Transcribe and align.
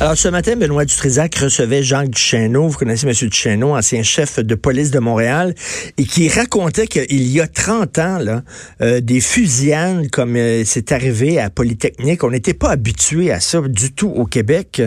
Alors, 0.00 0.16
ce 0.16 0.26
matin, 0.26 0.56
Benoît 0.56 0.84
Dutrisac 0.84 1.36
recevait 1.36 1.84
Jacques 1.84 2.10
Duchesneau. 2.10 2.66
Vous 2.66 2.76
connaissez 2.76 3.06
M. 3.06 3.12
Duchesneau, 3.12 3.76
ancien 3.76 4.02
chef 4.02 4.40
de 4.40 4.56
police 4.56 4.90
de 4.90 4.98
Montréal, 4.98 5.54
et 5.98 6.04
qui 6.04 6.28
racontait 6.28 6.88
qu'il 6.88 7.28
y 7.28 7.40
a 7.40 7.46
30 7.46 7.98
ans, 8.00 8.18
là, 8.18 8.42
euh, 8.82 9.00
des 9.00 9.20
fusillades 9.20 10.10
comme 10.10 10.34
euh, 10.34 10.64
c'est 10.66 10.90
arrivé 10.90 11.38
à 11.38 11.48
Polytechnique. 11.48 12.24
On 12.24 12.32
n'était 12.32 12.54
pas 12.54 12.70
habitué 12.70 13.30
à 13.30 13.38
ça 13.38 13.60
du 13.60 13.92
tout 13.92 14.08
au 14.08 14.26
Québec. 14.26 14.82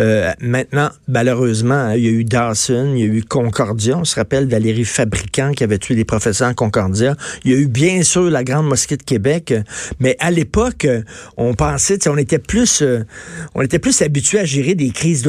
Euh, 0.00 0.32
maintenant, 0.40 0.90
malheureusement, 1.06 1.92
il 1.92 2.02
y 2.02 2.08
a 2.08 2.10
eu 2.10 2.24
Dawson, 2.24 2.94
il 2.96 3.00
y 3.00 3.04
a 3.04 3.06
eu 3.06 3.22
Concordia. 3.22 3.96
On 3.96 4.04
se 4.04 4.16
rappelle 4.16 4.48
Valérie 4.48 4.84
Fabricant 4.84 5.52
qui 5.52 5.62
avait 5.62 5.78
tué 5.78 5.94
des 5.94 6.04
professeurs 6.04 6.48
en 6.48 6.54
Concordia. 6.54 7.14
Il 7.44 7.52
y 7.52 7.54
a 7.54 7.58
eu 7.58 7.68
bien 7.68 8.02
sûr 8.02 8.28
la 8.28 8.42
Grande 8.42 8.66
Mosquée 8.66 8.96
de 8.96 9.04
Québec. 9.04 9.54
Mais 10.00 10.16
à 10.18 10.32
l'époque, 10.32 10.88
on 11.36 11.54
pensait, 11.54 12.08
on 12.08 12.16
était 12.16 12.40
plus, 12.40 12.82
on 13.54 13.62
était 13.62 13.78
plus 13.78 14.02
habitué 14.02 14.40
à 14.40 14.47
gérer 14.48 14.74
des 14.74 14.90
crises, 14.90 15.28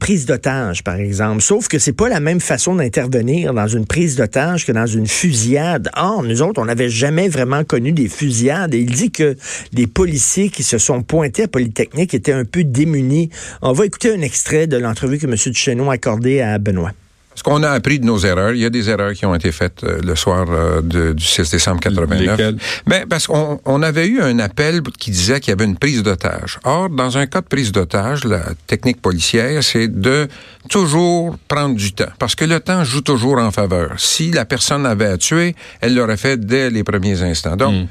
prises 0.00 0.26
d'otages, 0.26 0.82
par 0.82 0.96
exemple. 0.96 1.42
Sauf 1.42 1.68
que 1.68 1.78
c'est 1.78 1.92
pas 1.92 2.08
la 2.08 2.20
même 2.20 2.40
façon 2.40 2.74
d'intervenir 2.74 3.54
dans 3.54 3.68
une 3.68 3.86
prise 3.86 4.16
d'otage 4.16 4.66
que 4.66 4.72
dans 4.72 4.86
une 4.86 5.06
fusillade. 5.06 5.90
Or, 5.96 6.22
nous 6.22 6.42
autres, 6.42 6.60
on 6.60 6.64
n'avait 6.64 6.88
jamais 6.88 7.28
vraiment 7.28 7.64
connu 7.64 7.92
des 7.92 8.08
fusillades. 8.08 8.74
Et 8.74 8.80
il 8.80 8.90
dit 8.90 9.10
que 9.10 9.36
les 9.72 9.86
policiers 9.86 10.48
qui 10.48 10.62
se 10.62 10.78
sont 10.78 11.02
pointés 11.02 11.44
à 11.44 11.48
Polytechnique 11.48 12.14
étaient 12.14 12.32
un 12.32 12.44
peu 12.44 12.64
démunis. 12.64 13.30
On 13.62 13.72
va 13.72 13.86
écouter 13.86 14.12
un 14.12 14.22
extrait 14.22 14.66
de 14.66 14.76
l'entrevue 14.76 15.18
que 15.18 15.26
M. 15.26 15.34
Duchesneau 15.34 15.90
a 15.90 15.94
accordée 15.94 16.40
à 16.40 16.58
Benoît. 16.58 16.92
Ce 17.34 17.42
qu'on 17.42 17.62
a 17.62 17.70
appris 17.70 17.98
de 17.98 18.04
nos 18.04 18.18
erreurs, 18.18 18.52
il 18.52 18.60
y 18.60 18.64
a 18.64 18.70
des 18.70 18.88
erreurs 18.88 19.12
qui 19.12 19.26
ont 19.26 19.34
été 19.34 19.50
faites 19.50 19.82
euh, 19.82 20.00
le 20.02 20.14
soir 20.14 20.46
euh, 20.48 20.80
de, 20.80 21.12
du 21.12 21.24
6 21.24 21.50
décembre 21.50 21.80
89. 21.80 22.30
Lesquelles? 22.30 22.56
Ben, 22.86 23.06
parce 23.08 23.26
qu'on 23.26 23.60
on 23.64 23.82
avait 23.82 24.06
eu 24.06 24.20
un 24.20 24.38
appel 24.38 24.82
qui 24.98 25.10
disait 25.10 25.40
qu'il 25.40 25.50
y 25.50 25.52
avait 25.52 25.64
une 25.64 25.76
prise 25.76 26.02
d'otage. 26.02 26.58
Or, 26.64 26.90
dans 26.90 27.18
un 27.18 27.26
cas 27.26 27.40
de 27.40 27.46
prise 27.46 27.72
d'otage, 27.72 28.24
la 28.24 28.42
technique 28.66 29.02
policière, 29.02 29.62
c'est 29.62 29.88
de 29.88 30.28
toujours 30.68 31.36
prendre 31.48 31.74
du 31.74 31.92
temps. 31.92 32.12
Parce 32.18 32.34
que 32.34 32.44
le 32.44 32.60
temps 32.60 32.84
joue 32.84 33.00
toujours 33.00 33.38
en 33.38 33.50
faveur. 33.50 33.94
Si 33.98 34.30
la 34.30 34.44
personne 34.44 34.86
avait 34.86 35.06
à 35.06 35.18
tuer, 35.18 35.54
elle 35.80 35.94
l'aurait 35.94 36.16
fait 36.16 36.38
dès 36.38 36.70
les 36.70 36.84
premiers 36.84 37.22
instants. 37.22 37.56
Donc, 37.56 37.74
hmm. 37.74 37.86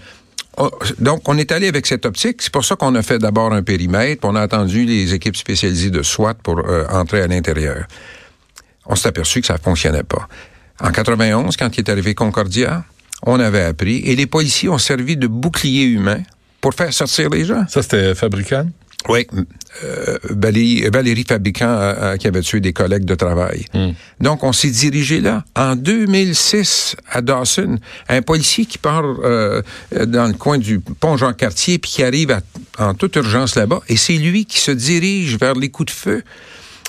Donc, 0.99 1.27
on 1.27 1.37
est 1.39 1.51
allé 1.51 1.67
avec 1.67 1.87
cette 1.87 2.05
optique. 2.05 2.41
C'est 2.41 2.53
pour 2.53 2.63
ça 2.63 2.75
qu'on 2.75 2.93
a 2.93 3.01
fait 3.01 3.17
d'abord 3.17 3.51
un 3.53 3.63
périmètre, 3.63 4.21
on 4.23 4.35
a 4.35 4.41
attendu 4.41 4.85
les 4.85 5.13
équipes 5.13 5.35
spécialisées 5.35 5.89
de 5.89 6.03
SWAT 6.03 6.35
pour 6.35 6.59
euh, 6.59 6.85
entrer 6.91 7.21
à 7.21 7.27
l'intérieur 7.27 7.87
on 8.85 8.95
s'est 8.95 9.07
aperçu 9.07 9.41
que 9.41 9.47
ça 9.47 9.57
fonctionnait 9.57 10.03
pas. 10.03 10.27
En 10.79 10.91
91, 10.91 11.55
quand 11.57 11.77
il 11.77 11.79
est 11.79 11.89
arrivé 11.89 12.15
Concordia, 12.15 12.83
on 13.25 13.39
avait 13.39 13.63
appris 13.63 13.97
et 14.05 14.15
les 14.15 14.27
policiers 14.27 14.69
ont 14.69 14.77
servi 14.77 15.17
de 15.17 15.27
bouclier 15.27 15.83
humain 15.83 16.21
pour 16.61 16.73
faire 16.73 16.93
sortir 16.93 17.29
les 17.29 17.45
gens. 17.45 17.65
Ça, 17.67 17.81
c'était 17.81 18.15
fabricant? 18.15 18.67
Oui, 19.09 19.27
euh, 19.83 20.17
Valérie, 20.29 20.89
Valérie 20.89 21.25
Fabricant 21.27 21.67
euh, 21.67 21.93
euh, 21.97 22.17
qui 22.17 22.27
avait 22.27 22.41
tué 22.41 22.61
des 22.61 22.71
collègues 22.71 23.03
de 23.03 23.15
travail. 23.15 23.65
Hmm. 23.73 23.91
Donc, 24.21 24.43
on 24.43 24.53
s'est 24.53 24.69
dirigé 24.69 25.19
là. 25.19 25.43
En 25.55 25.75
2006, 25.75 26.95
à 27.11 27.21
Dawson, 27.21 27.79
un 28.07 28.21
policier 28.21 28.65
qui 28.65 28.77
part 28.77 29.03
euh, 29.03 29.61
dans 29.91 30.27
le 30.27 30.33
coin 30.33 30.57
du 30.57 30.79
pont 30.79 31.17
Jean-Cartier 31.17 31.79
puis 31.79 31.91
qui 31.91 32.03
arrive 32.03 32.39
en 32.79 32.93
toute 32.93 33.17
urgence 33.17 33.55
là-bas, 33.55 33.81
et 33.89 33.97
c'est 33.97 34.17
lui 34.17 34.45
qui 34.45 34.59
se 34.59 34.71
dirige 34.71 35.37
vers 35.37 35.55
les 35.55 35.69
coups 35.69 35.93
de 35.93 35.97
feu 35.97 36.23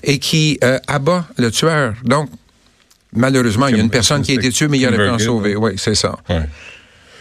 et 0.05 0.19
qui 0.19 0.59
euh, 0.63 0.79
abat 0.87 1.25
le 1.37 1.51
tueur. 1.51 1.95
Donc, 2.05 2.29
malheureusement, 3.15 3.67
il 3.69 3.77
y 3.77 3.81
a 3.81 3.83
une 3.83 3.91
personne 3.91 4.23
qui 4.23 4.33
a 4.33 4.35
été 4.35 4.51
tuée, 4.51 4.69
mais 4.69 4.79
il 4.79 4.87
aurait 4.87 4.97
pu 4.97 5.09
en 5.09 5.19
sauver. 5.19 5.57
Oui, 5.57 5.73
c'est 5.77 5.95
ça. 5.95 6.17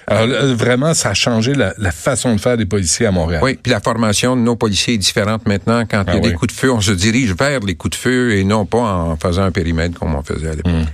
Alors, 0.07 0.55
vraiment, 0.55 0.93
ça 0.93 1.11
a 1.11 1.13
changé 1.13 1.53
la, 1.53 1.91
façon 1.91 2.35
de 2.35 2.41
faire 2.41 2.57
des 2.57 2.65
policiers 2.65 3.05
à 3.05 3.11
Montréal. 3.11 3.41
Oui, 3.43 3.57
puis 3.61 3.71
la 3.71 3.79
formation 3.79 4.35
de 4.35 4.41
nos 4.41 4.55
policiers 4.55 4.95
est 4.95 4.97
différente 4.97 5.47
maintenant. 5.47 5.85
Quand 5.89 6.03
il 6.07 6.13
y 6.13 6.17
a 6.17 6.19
ah 6.19 6.27
des 6.27 6.33
coups 6.33 6.53
de 6.53 6.59
feu, 6.59 6.71
on 6.71 6.81
se 6.81 6.91
dirige 6.91 7.33
vers 7.33 7.61
les 7.61 7.75
coups 7.75 7.97
de 7.97 8.01
feu 8.01 8.35
et 8.35 8.43
non 8.43 8.65
pas 8.65 8.79
en 8.79 9.15
faisant 9.15 9.43
un 9.43 9.51
périmètre 9.51 9.97
comme 9.97 10.13
on 10.15 10.23
faisait 10.23 10.49
à 10.49 10.55
l'époque. 10.55 10.71
Hmm. 10.73 10.85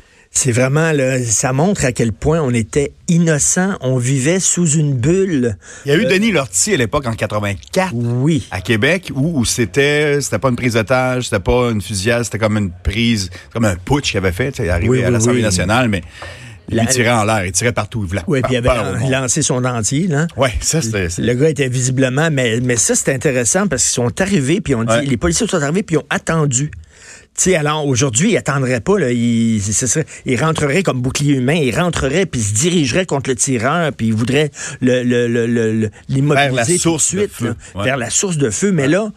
C'est 0.42 0.54
vraiment, 0.54 0.94
là, 0.94 1.22
ça 1.22 1.52
montre 1.52 1.84
à 1.84 1.92
quel 1.92 2.14
point 2.14 2.40
on 2.40 2.54
était 2.54 2.94
innocent, 3.10 3.74
on 3.82 3.98
vivait 3.98 4.40
sous 4.40 4.70
une 4.70 4.94
bulle. 4.94 5.58
Il 5.86 5.92
y 5.92 5.92
a 5.94 5.98
eu 5.98 6.06
euh, 6.06 6.10
Denis 6.10 6.32
Lortie 6.32 6.74
à 6.74 6.78
l'époque 6.78 7.06
en 7.08 7.12
84. 7.12 7.92
Oui. 7.94 8.48
À 8.50 8.62
Québec 8.62 9.12
où, 9.14 9.44
c'était 9.44 10.22
c'était 10.22 10.40
pas 10.40 10.48
une 10.48 10.56
prise 10.56 10.76
d'otage, 10.76 11.26
c'était 11.26 11.42
pas 11.42 11.72
une 11.72 11.82
fusillade, 11.82 12.24
c'était 12.24 12.38
comme 12.38 12.56
une 12.56 12.72
prise, 12.72 13.30
comme 13.52 13.66
un 13.66 13.76
putsch 13.76 14.12
qu'il 14.12 14.18
avait 14.18 14.32
fait, 14.32 14.58
il 14.60 14.66
est 14.66 14.70
arrivé 14.70 15.04
à 15.04 15.10
l'Assemblée 15.10 15.42
nationale, 15.42 15.90
mais 15.90 16.04
il 16.70 16.88
tirait 16.88 17.12
en 17.12 17.26
l'air, 17.26 17.44
il 17.44 17.52
tirait 17.52 17.74
partout. 17.74 18.08
oui, 18.28 18.42
puis 18.42 18.54
il 18.54 18.58
avait 18.66 19.10
lancé 19.10 19.42
son 19.42 19.60
dentier, 19.60 20.08
là. 20.08 20.26
Oui, 20.38 20.52
ça, 20.62 20.82
c'était... 20.82 21.10
Le 21.18 21.34
gars 21.34 21.50
était 21.50 21.68
visiblement... 21.68 22.30
Mais, 22.32 22.62
mais 22.62 22.78
ça, 22.78 22.96
c'était 22.96 23.14
intéressant 23.14 23.68
parce 23.68 23.84
qu'ils 23.84 23.92
sont 23.92 24.22
arrivés, 24.22 24.62
puis 24.62 24.74
on 24.74 24.86
dit... 24.86 25.06
Les 25.06 25.18
policiers 25.18 25.48
sont 25.48 25.62
arrivés, 25.62 25.84
puis 25.84 25.98
ils 25.98 26.00
ont 26.00 26.08
attendu 26.10 26.72
sais, 27.44 27.56
alors 27.56 27.86
aujourd'hui, 27.86 28.32
il 28.32 28.38
attendrait 28.38 28.82
pas, 28.82 29.00
là, 29.00 29.12
il, 29.12 29.62
il 30.26 30.42
rentrerait 30.42 30.84
comme 30.84 31.02
bouclier 31.02 31.36
humain, 31.36 31.56
il 31.56 31.76
rentrerait 31.78 32.26
puis 32.26 32.42
se 32.42 32.54
dirigerait 32.54 33.06
contre 33.06 33.30
le 33.30 33.36
tireur, 33.36 33.92
puis 33.94 34.08
il 34.08 34.14
voudrait 34.14 34.52
le, 34.82 35.04
le, 35.04 35.28
le, 35.28 35.90
l'immobiliser 36.08 36.80
tout 36.80 36.96
de 36.96 37.02
suite, 37.02 37.32
vers 37.76 37.98
la 37.98 38.10
source 38.10 38.38
de 38.38 38.50
feu. 38.50 38.72
Mais 38.72 38.88
là, 38.88 39.12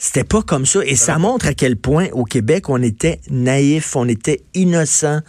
c'était 0.00 0.24
pas 0.24 0.42
comme 0.42 0.64
ça. 0.64 0.80
Et 0.84 0.94
ça 0.94 1.18
montre 1.18 1.46
à 1.46 1.54
quel 1.54 1.76
point 1.76 2.06
au 2.12 2.24
Québec, 2.24 2.68
on 2.68 2.80
était 2.82 3.20
naïf, 3.30 3.96
on 3.96 4.08
était 4.08 4.40
innocent. 4.54 5.20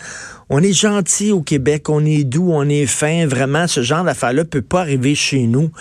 On 0.49 0.61
est 0.61 0.73
gentil 0.73 1.31
au 1.31 1.41
Québec, 1.41 1.89
on 1.89 2.05
est 2.05 2.23
doux, 2.23 2.51
on 2.51 2.69
est 2.69 2.85
fin. 2.85 3.25
Vraiment, 3.25 3.67
ce 3.67 3.81
genre 3.81 4.03
d'affaires-là 4.03 4.45
peut 4.45 4.61
pas 4.61 4.81
arriver 4.81 5.16
chez 5.16 5.47
nous. 5.47 5.71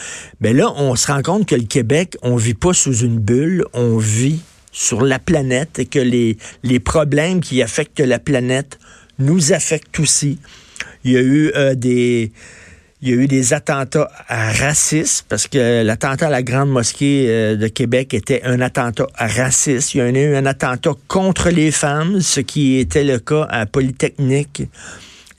Mais 0.41 0.55
là, 0.55 0.73
on 0.77 0.97
se 0.97 1.07
rend 1.07 1.23
compte 1.23 1.47
que 1.47 1.55
le 1.55 1.65
Québec, 1.65 2.17
on 2.23 2.37
vit 2.37 2.55
pas 2.55 2.73
sous 2.73 2.97
une 2.97 3.19
bulle, 3.19 3.65
on 3.75 3.99
vit 3.99 4.41
sur 4.79 5.03
la 5.03 5.19
planète 5.19 5.81
et 5.81 5.87
que 5.87 5.99
les, 5.99 6.39
les 6.63 6.79
problèmes 6.79 7.41
qui 7.41 7.63
affectent 7.63 7.99
la 7.99 8.21
planète 8.21 8.79
nous 9.19 9.53
affectent 9.53 9.99
aussi. 9.99 10.39
Il 11.03 11.11
y 11.13 11.17
a 11.17 11.21
eu 11.21 11.51
euh, 11.57 11.75
des... 11.75 12.31
Il 13.01 13.11
y 13.11 13.13
a 13.13 13.17
eu 13.17 13.29
des 13.29 13.53
attentats 13.53 14.11
racistes 14.29 15.25
parce 15.29 15.47
que 15.47 15.85
l'attentat 15.85 16.27
à 16.27 16.31
la 16.31 16.43
Grande 16.43 16.71
Mosquée 16.71 17.27
euh, 17.29 17.55
de 17.55 17.69
Québec 17.69 18.13
était 18.13 18.43
un 18.43 18.61
attentat 18.61 19.07
raciste. 19.15 19.95
Il 19.95 19.99
y 19.99 20.01
a 20.01 20.09
eu 20.09 20.35
un 20.35 20.47
attentat 20.47 20.95
contre 21.07 21.51
les 21.51 21.71
femmes, 21.71 22.21
ce 22.21 22.41
qui 22.41 22.79
était 22.79 23.05
le 23.05 23.21
cas 23.21 23.47
à 23.51 23.67
Polytechnique. 23.67 24.65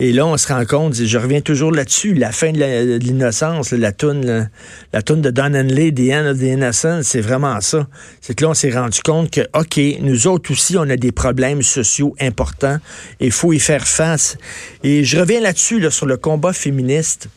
Et 0.02 0.14
là, 0.14 0.26
on 0.26 0.38
se 0.38 0.48
rend 0.48 0.64
compte, 0.64 0.94
je 0.96 1.18
reviens 1.18 1.42
toujours 1.42 1.74
là-dessus, 1.74 2.14
la 2.14 2.32
fin 2.32 2.54
de 2.54 3.00
l'innocence, 3.00 3.74
la 3.74 3.92
toune, 3.92 4.50
la, 4.94 5.02
toune 5.02 5.20
de 5.20 5.30
Don 5.30 5.54
Henley, 5.54 5.92
The 5.92 6.14
End 6.14 6.26
of 6.26 6.40
the 6.40 6.44
Innocence, 6.44 7.08
c'est 7.08 7.20
vraiment 7.20 7.60
ça. 7.60 7.86
C'est 8.22 8.34
que 8.34 8.46
là, 8.46 8.52
on 8.52 8.54
s'est 8.54 8.72
rendu 8.72 9.02
compte 9.02 9.30
que, 9.30 9.42
OK, 9.54 9.78
nous 10.02 10.28
autres 10.28 10.52
aussi, 10.52 10.78
on 10.78 10.90
a 10.90 10.96
des 10.96 11.12
problèmes 11.12 11.62
sociaux 11.62 12.16
importants 12.22 12.78
et 13.20 13.26
il 13.26 13.32
faut 13.34 13.52
y 13.52 13.60
faire 13.60 13.86
face. 13.86 14.38
Et 14.84 15.04
je 15.04 15.20
reviens 15.20 15.42
là-dessus, 15.42 15.82
là, 15.82 15.92
sur 15.92 16.06
le 16.06 16.16
combat 16.16 16.54
féministe. 16.54 17.28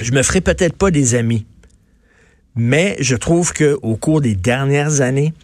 Je 0.00 0.12
me 0.12 0.22
ferai 0.22 0.40
peut-être 0.40 0.76
pas 0.76 0.92
des 0.92 1.16
amis, 1.16 1.44
mais 2.54 2.96
je 3.00 3.16
trouve 3.16 3.52
que 3.52 3.76
au 3.82 3.96
cours 3.96 4.20
des 4.20 4.36
dernières 4.36 5.00
années, 5.00 5.34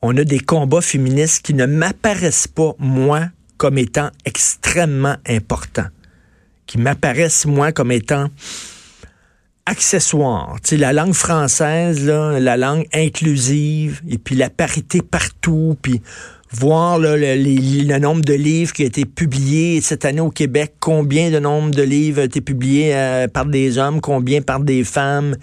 on 0.00 0.16
a 0.16 0.22
des 0.22 0.38
combats 0.38 0.80
féministes 0.80 1.44
qui 1.44 1.54
ne 1.54 1.66
m'apparaissent 1.66 2.46
pas, 2.46 2.76
moi, 2.78 3.30
comme 3.56 3.78
étant 3.78 4.10
extrêmement 4.24 5.16
important, 5.26 5.86
qui 6.66 6.78
m'apparaissent, 6.78 7.46
moi, 7.46 7.72
comme 7.72 7.92
étant 7.92 8.28
accessoires. 9.66 10.56
Tu 10.62 10.70
sais, 10.70 10.76
la 10.76 10.92
langue 10.92 11.14
française, 11.14 12.06
la 12.06 12.56
langue 12.56 12.86
inclusive, 12.92 14.00
et 14.08 14.18
puis 14.18 14.36
la 14.36 14.48
parité 14.48 15.02
partout, 15.02 15.76
puis 15.82 16.00
voir 16.52 16.98
le, 16.98 17.98
nombre 17.98 18.22
de 18.22 18.32
livres 18.32 18.72
qui 18.72 18.82
a 18.82 18.86
été 18.86 19.04
publiés 19.04 19.80
cette 19.80 20.04
année 20.04 20.20
au 20.20 20.30
Québec, 20.30 20.74
combien 20.78 21.30
de 21.30 21.38
nombre 21.38 21.72
de 21.72 21.82
livres 21.82 22.20
a 22.20 22.24
été 22.24 22.40
publiés 22.40 22.94
euh, 22.94 23.28
par 23.28 23.46
des 23.46 23.78
hommes, 23.78 24.00
combien 24.00 24.40
par 24.42 24.60
des 24.60 24.84
femmes. 24.84 25.36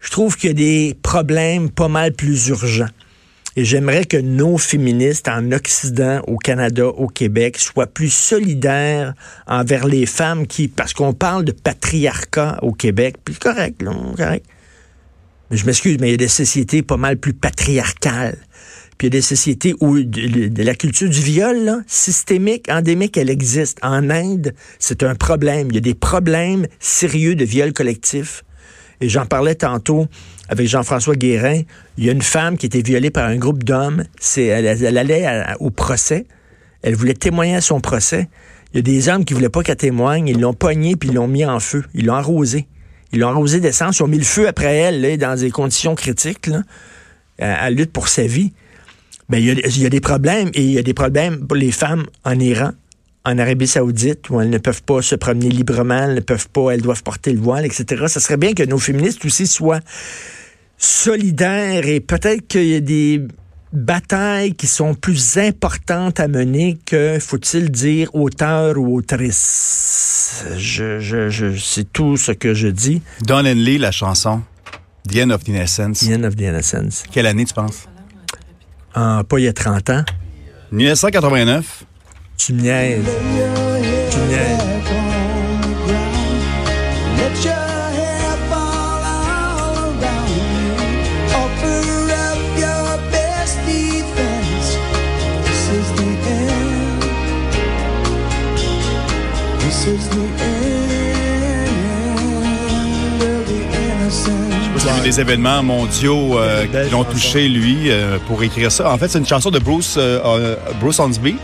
Je 0.00 0.10
trouve 0.10 0.36
qu'il 0.36 0.50
y 0.50 0.52
a 0.52 0.54
des 0.54 0.96
problèmes 1.02 1.70
pas 1.70 1.88
mal 1.88 2.12
plus 2.12 2.48
urgents. 2.48 2.90
Et 3.58 3.64
j'aimerais 3.64 4.04
que 4.04 4.18
nos 4.18 4.58
féministes 4.58 5.28
en 5.28 5.50
Occident, 5.50 6.20
au 6.26 6.36
Canada, 6.36 6.88
au 6.88 7.08
Québec, 7.08 7.58
soient 7.58 7.86
plus 7.86 8.12
solidaires 8.12 9.14
envers 9.46 9.86
les 9.86 10.04
femmes 10.04 10.46
qui, 10.46 10.68
parce 10.68 10.92
qu'on 10.92 11.14
parle 11.14 11.44
de 11.44 11.52
patriarcat 11.52 12.58
au 12.60 12.72
Québec, 12.72 13.16
puis 13.24 13.34
correct, 13.34 13.80
là, 13.80 13.92
correct. 14.14 14.44
Mais 15.50 15.56
je 15.56 15.64
m'excuse, 15.64 15.96
mais 16.00 16.08
il 16.08 16.12
y 16.12 16.14
a 16.14 16.18
des 16.18 16.28
sociétés 16.28 16.82
pas 16.82 16.98
mal 16.98 17.16
plus 17.16 17.32
patriarcales. 17.32 18.36
Puis 18.98 19.08
il 19.08 19.14
y 19.14 19.16
a 19.16 19.18
des 19.18 19.22
sociétés 19.22 19.74
où 19.80 20.00
de, 20.00 20.62
la 20.62 20.74
culture 20.74 21.08
du 21.08 21.20
viol, 21.20 21.82
systémique, 21.86 22.68
endémique, 22.70 23.16
elle 23.16 23.30
existe. 23.30 23.78
En 23.82 24.10
Inde, 24.10 24.54
c'est 24.78 25.02
un 25.02 25.14
problème. 25.14 25.68
Il 25.70 25.74
y 25.74 25.78
a 25.78 25.82
des 25.82 25.94
problèmes 25.94 26.66
sérieux 26.80 27.34
de 27.34 27.44
viol 27.44 27.72
collectif. 27.72 28.42
Et 29.00 29.08
j'en 29.08 29.26
parlais 29.26 29.54
tantôt 29.54 30.06
avec 30.48 30.68
Jean-François 30.68 31.16
Guérin. 31.16 31.62
Il 31.98 32.04
y 32.04 32.08
a 32.08 32.12
une 32.12 32.22
femme 32.22 32.56
qui 32.56 32.66
était 32.66 32.82
violée 32.82 33.10
par 33.10 33.26
un 33.26 33.36
groupe 33.36 33.64
d'hommes. 33.64 34.04
Elle, 34.36 34.98
allait 34.98 35.44
au 35.60 35.70
procès. 35.70 36.26
Elle 36.82 36.94
voulait 36.94 37.14
témoigner 37.14 37.56
à 37.56 37.60
son 37.60 37.80
procès. 37.80 38.28
Il 38.72 38.76
y 38.76 38.78
a 38.80 38.82
des 38.82 39.08
hommes 39.08 39.24
qui 39.24 39.34
voulaient 39.34 39.48
pas 39.48 39.62
qu'elle 39.62 39.76
témoigne. 39.76 40.28
Ils 40.28 40.40
l'ont 40.40 40.54
pognée 40.54 40.96
puis 40.96 41.08
ils 41.08 41.14
l'ont 41.14 41.28
mis 41.28 41.44
en 41.44 41.60
feu. 41.60 41.84
Ils 41.94 42.06
l'ont 42.06 42.14
arrosée. 42.14 42.66
Ils 43.12 43.20
l'ont 43.20 43.28
arrosée 43.28 43.60
d'essence. 43.60 43.98
Ils 43.98 44.02
ont 44.02 44.08
mis 44.08 44.18
le 44.18 44.24
feu 44.24 44.48
après 44.48 44.76
elle, 44.76 45.00
là, 45.00 45.16
dans 45.16 45.38
des 45.38 45.50
conditions 45.50 45.94
critiques. 45.94 46.46
Là. 46.46 46.62
Elle, 47.38 47.74
lutte 47.74 47.92
pour 47.92 48.08
sa 48.08 48.26
vie. 48.26 48.52
Ben, 49.28 49.38
il 49.38 49.82
y, 49.82 49.86
a, 49.86 49.88
des 49.88 50.00
problèmes 50.00 50.50
et 50.54 50.62
il 50.62 50.70
y 50.70 50.78
a 50.78 50.82
des 50.82 50.94
problèmes 50.94 51.46
pour 51.48 51.56
les 51.56 51.72
femmes 51.72 52.06
en 52.24 52.38
Iran, 52.38 52.70
en 53.26 53.38
Arabie 53.38 53.66
Saoudite, 53.66 54.30
où 54.30 54.40
elles 54.40 54.50
ne 54.50 54.58
peuvent 54.58 54.84
pas 54.84 55.02
se 55.02 55.16
promener 55.16 55.48
librement, 55.48 56.04
elles 56.04 56.14
ne 56.14 56.20
peuvent 56.20 56.48
pas, 56.48 56.70
elles 56.70 56.80
doivent 56.80 57.02
porter 57.02 57.32
le 57.32 57.40
voile, 57.40 57.66
etc. 57.66 58.04
Ça 58.06 58.20
serait 58.20 58.36
bien 58.36 58.54
que 58.54 58.62
nos 58.62 58.78
féministes 58.78 59.24
aussi 59.24 59.48
soient 59.48 59.80
solidaires 60.78 61.86
et 61.86 61.98
peut-être 62.00 62.46
qu'il 62.46 62.66
y 62.66 62.76
a 62.76 62.80
des 62.80 63.22
batailles 63.72 64.54
qui 64.54 64.68
sont 64.68 64.94
plus 64.94 65.38
importantes 65.38 66.20
à 66.20 66.28
mener 66.28 66.78
que, 66.86 67.18
faut-il 67.18 67.70
dire, 67.70 68.14
auteur 68.14 68.78
ou 68.78 68.96
autrice. 68.96 70.44
Je, 70.56 71.00
je, 71.00 71.28
je, 71.28 71.56
c'est 71.56 71.92
tout 71.92 72.16
ce 72.16 72.30
que 72.30 72.54
je 72.54 72.68
dis. 72.68 73.02
Don 73.26 73.44
Henley, 73.44 73.78
la 73.78 73.90
chanson. 73.90 74.42
The 75.08 75.18
End 75.18 75.30
of 75.30 75.42
the 75.44 75.48
Innocence. 75.48 76.00
The 76.00 76.12
End 76.12 76.22
of 76.22 76.36
the 76.36 76.42
Innocence. 76.42 77.02
Quelle 77.10 77.26
année, 77.26 77.44
tu 77.44 77.54
penses? 77.54 77.88
Ah, 78.94 79.24
pas 79.28 79.38
il 79.38 79.44
y 79.44 79.48
a 79.48 79.52
30 79.52 79.90
ans. 79.90 80.04
1989. 80.70 81.86
Tu 82.36 82.52
me 82.52 82.60
niaises. 82.60 83.04
Tu 84.10 84.18
me 84.18 84.26
niaises. 84.28 84.66
Des 105.02 105.20
événements 105.20 105.62
mondiaux 105.62 106.36
euh, 106.36 106.66
qui 106.66 106.90
l'ont 106.90 107.04
touché, 107.04 107.48
lui, 107.48 107.90
euh, 107.90 108.18
pour 108.26 108.42
écrire 108.42 108.72
ça. 108.72 108.92
En 108.92 108.98
fait, 108.98 109.06
c'est 109.06 109.18
une 109.18 109.26
chanson 109.26 109.50
de 109.52 109.60
Bruce, 109.60 109.94
euh, 109.96 110.56
Bruce 110.80 110.98
Hornsby 110.98 111.36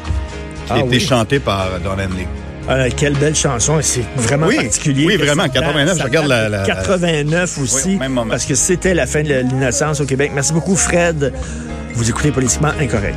qui 0.66 0.72
a 0.72 0.76
ah 0.76 0.80
été 0.80 1.00
chantée 1.00 1.38
par 1.38 1.68
Don 1.82 1.92
Henley. 1.92 2.26
Ah, 2.68 2.88
quelle 2.90 3.14
belle 3.14 3.34
chanson, 3.34 3.78
c'est 3.80 4.04
vraiment 4.16 4.48
particulier. 4.48 5.06
Oui, 5.06 5.16
vraiment, 5.16 5.48
89, 5.48 5.98
je 5.98 6.02
regarde 6.04 6.28
la, 6.28 6.62
89 6.64 7.58
aussi, 7.58 7.98
parce 8.28 8.44
que 8.44 8.54
c'était 8.54 8.94
la 8.94 9.06
fin 9.06 9.22
de 9.22 9.28
l'innocence 9.28 10.00
au 10.00 10.06
Québec. 10.06 10.30
Merci 10.34 10.52
beaucoup, 10.52 10.76
Fred. 10.76 11.32
Vous 11.94 12.08
écoutez 12.08 12.30
Politiquement 12.30 12.72
Incorrect. 12.80 13.16